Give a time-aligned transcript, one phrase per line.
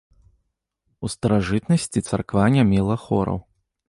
[1.07, 3.37] У старажытнасці царква не мела хораў.